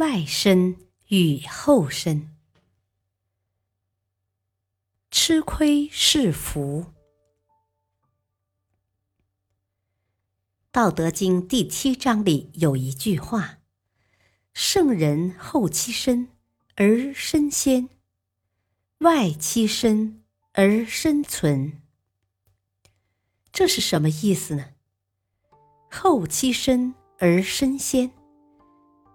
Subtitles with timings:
[0.00, 0.78] 外身
[1.08, 2.34] 与后身，
[5.10, 6.86] 吃亏是福。
[10.70, 13.58] 《道德经》第七章里有一句话
[14.54, 16.30] ：“圣人后其身
[16.76, 17.90] 而身先，
[19.00, 20.24] 外其身
[20.54, 21.82] 而身存。”
[23.52, 24.70] 这是什么意思呢？
[25.90, 28.10] 后其身而身先。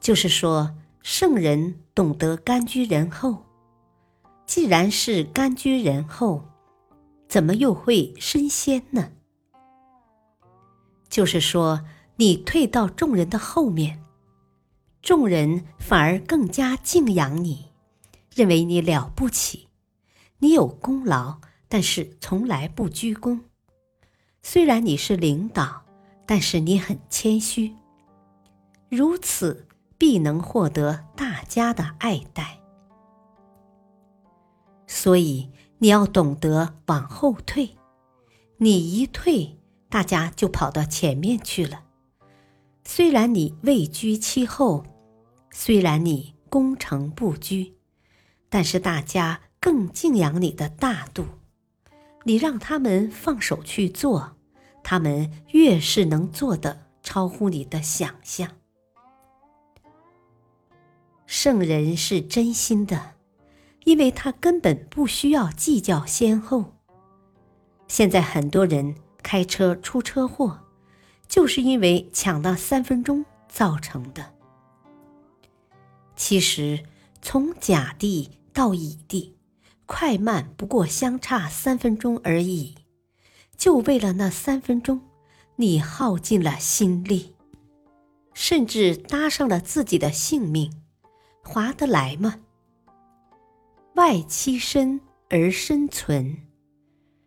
[0.00, 3.44] 就是说，圣人懂得甘居人后。
[4.46, 6.42] 既然是甘居人后，
[7.28, 9.12] 怎么又会升仙呢？
[11.08, 11.84] 就是说，
[12.16, 14.02] 你退到众人的后面，
[15.02, 17.66] 众人反而更加敬仰你，
[18.34, 19.68] 认为你了不起，
[20.38, 23.44] 你有功劳，但是从来不居功。
[24.42, 25.82] 虽然你是领导，
[26.26, 27.74] 但是你很谦虚。
[28.88, 29.66] 如此。
[30.00, 32.58] 必能获得大家的爱戴，
[34.86, 37.76] 所以你要懂得往后退。
[38.56, 39.58] 你一退，
[39.90, 41.82] 大家就跑到前面去了。
[42.82, 44.86] 虽然你位居其后，
[45.50, 47.74] 虽然你功成不居，
[48.48, 51.26] 但是大家更敬仰你的大度。
[52.24, 54.34] 你让他们放手去做，
[54.82, 58.50] 他们越是能做的超乎你的想象。
[61.42, 63.14] 圣人是真心的，
[63.84, 66.76] 因为他根本不需要计较先后。
[67.88, 70.60] 现在很多人开车出车祸，
[71.26, 74.34] 就是因为抢那三分钟造成的。
[76.14, 76.84] 其实
[77.22, 79.34] 从甲地到乙地，
[79.86, 82.74] 快慢不过相差三分钟而已，
[83.56, 85.00] 就为了那三分钟，
[85.56, 87.34] 你耗尽了心力，
[88.34, 90.70] 甚至搭上了自己的性命。
[91.42, 92.40] 划得来吗？
[93.94, 96.36] 外戚身而身存，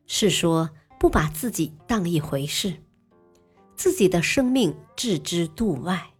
[0.06, 0.69] 是说
[1.00, 2.74] 不把自己当一回事，
[3.75, 6.12] 自己的生命置之度外。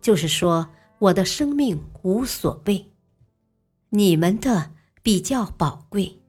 [0.00, 0.68] 就是说，
[0.98, 2.90] 我的生命无所谓，
[3.90, 4.72] 你们的
[5.02, 6.20] 比较宝贵，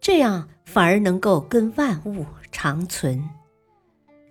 [0.00, 3.28] 这样反而能够跟万物长存。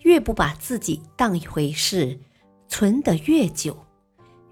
[0.02, 2.20] 越不把自己当一回事，
[2.68, 3.85] 存得越久。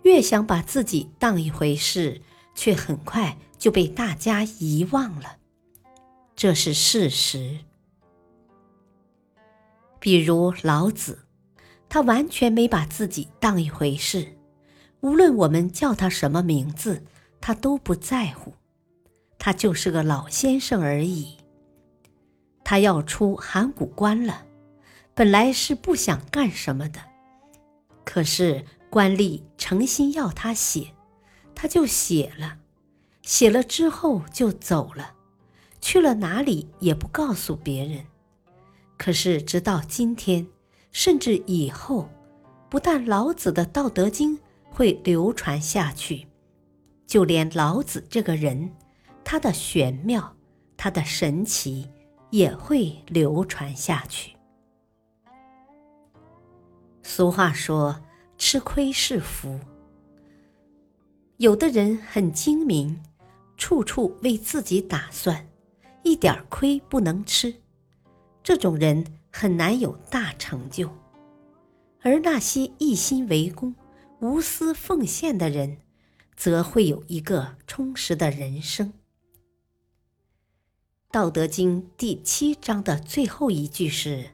[0.04, 2.22] 越想把自己当一回事，
[2.54, 5.38] 却很快就被大家遗忘了，
[6.36, 7.60] 这是事实。
[10.00, 11.20] 比如老子，
[11.88, 14.38] 他完全没把自己当一回事，
[15.00, 17.06] 无论我们叫他什么名字，
[17.40, 18.54] 他都不在乎，
[19.40, 21.38] 他就是个老先生而已。
[22.66, 24.46] 他要出函谷关了，
[25.14, 27.00] 本来是不想干什么的，
[28.04, 28.66] 可是。
[28.94, 30.94] 官吏诚心要他写，
[31.56, 32.58] 他就写了。
[33.22, 35.14] 写了之后就走了，
[35.80, 38.06] 去了哪里也不告诉别人。
[38.98, 40.46] 可是直到今天，
[40.92, 42.10] 甚至以后，
[42.70, 44.38] 不但老子的《道德经》
[44.70, 46.28] 会流传下去，
[47.08, 48.70] 就连老子这个人，
[49.24, 50.36] 他的玄妙，
[50.76, 51.90] 他的神奇，
[52.32, 54.36] 也会流传下去。
[57.02, 57.98] 俗话说。
[58.38, 59.60] 吃亏是福。
[61.38, 63.02] 有的人很精明，
[63.58, 65.48] 处处为自己打算，
[66.04, 67.54] 一点亏不能吃，
[68.44, 70.90] 这种人很难有大成就。
[72.02, 73.74] 而那些一心为公、
[74.20, 75.78] 无私奉献的人，
[76.36, 78.90] 则会有一个充实的人生。
[81.12, 84.32] 《道德经》第七章的最后一句是：“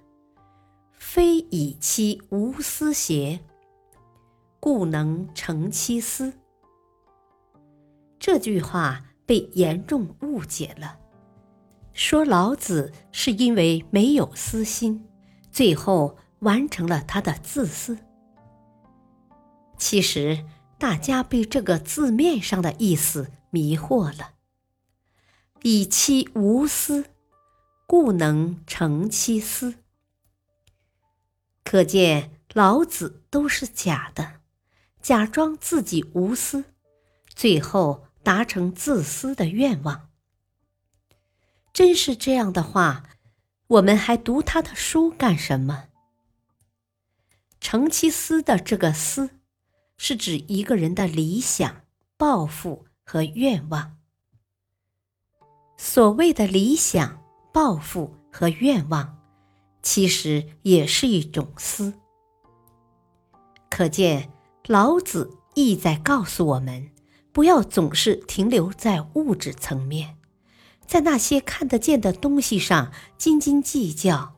[0.98, 3.40] 非以其无私邪？”
[4.60, 6.34] 故能成其私。
[8.20, 11.00] 这句话被严重误解了，
[11.94, 15.08] 说老子是因为没有私心，
[15.52, 17.98] 最后完成了他的自私。
[19.78, 20.46] 其实
[20.78, 24.34] 大家被这个字面上的意思迷惑了。
[25.62, 27.06] 以其无私，
[27.88, 29.76] 故能成其私。
[31.64, 34.39] 可见老子都是假的。
[35.02, 36.66] 假装自己无私，
[37.28, 40.10] 最后达成自私的愿望。
[41.72, 43.04] 真是这样的话，
[43.68, 45.86] 我们还读他的书干什么？
[47.62, 49.30] 成其私的这个“私”，
[49.98, 51.82] 是指一个人的理想、
[52.18, 53.98] 抱负和愿望。
[55.78, 57.22] 所谓的理想、
[57.54, 59.18] 抱负和愿望，
[59.82, 61.94] 其实也是一种私。
[63.70, 64.32] 可见，
[64.68, 66.90] 老子意在告诉我们，
[67.32, 70.18] 不要总是停留在物质层面，
[70.86, 74.36] 在那些看得见的东西上斤斤计较。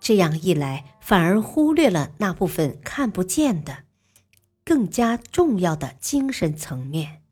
[0.00, 3.84] 这样一来，反而忽略了那部分看不见的、
[4.64, 7.22] 更加重要的精神层面。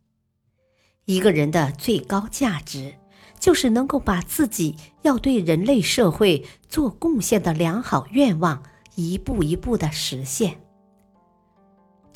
[1.04, 2.94] 一个人的最高价值，
[3.40, 8.62] 就是能够把自己要对人类社会做贡献的良好愿望，
[8.94, 10.60] 一步一步的实现。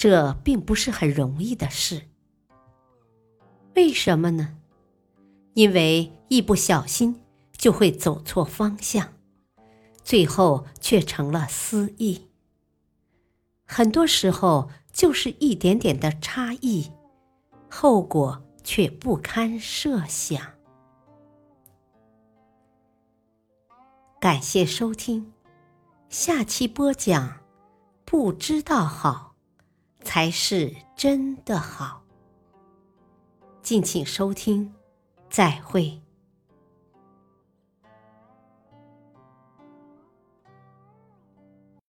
[0.05, 2.03] 这并不是很容易的事。
[3.75, 4.59] 为什么呢？
[5.55, 7.23] 因为一不小心
[7.57, 9.15] 就会走错方向。
[10.03, 12.29] 最后却成了私意。
[13.65, 16.93] 很多时候就是一点点的差异，
[17.71, 20.53] 后果却不堪设想。
[24.21, 25.33] 感谢收听，
[26.11, 27.41] 下期播讲。
[28.05, 29.34] 不知道好，
[30.15, 32.05] 才是真的好。
[33.65, 34.73] 敬请收听，
[35.29, 36.01] 再会。